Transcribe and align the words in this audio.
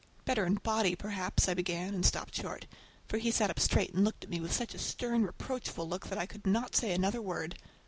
"Better 0.25 0.47
in 0.47 0.55
body 0.55 0.95
perhaps"—I 0.95 1.53
began, 1.53 1.93
and 1.93 2.03
stopped 2.03 2.33
short, 2.33 2.65
for 3.07 3.19
he 3.19 3.29
sat 3.29 3.51
up 3.51 3.59
straight 3.59 3.93
and 3.93 4.03
looked 4.03 4.23
at 4.23 4.31
me 4.31 4.39
with 4.41 4.51
such 4.51 4.73
a 4.73 4.79
stern, 4.79 5.21
reproachful 5.23 5.87
look 5.87 6.07
that 6.07 6.17
I 6.17 6.25
could 6.25 6.47
not 6.47 6.75
say 6.75 6.91
another 6.93 7.21
word. 7.21 7.55